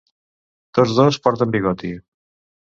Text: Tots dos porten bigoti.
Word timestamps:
Tots 0.77 0.93
dos 1.01 1.19
porten 1.27 1.53
bigoti. 1.57 1.93